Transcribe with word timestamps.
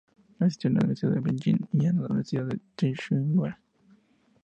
Asistió 0.39 0.67
a 0.67 0.73
la 0.73 0.79
Universidad 0.79 1.11
de 1.13 1.19
Beijing 1.19 1.57
y 1.73 1.85
a 1.85 1.93
la 1.93 2.01
Universidad 2.07 2.47
de 2.47 2.59
Tsinghua. 2.75 3.59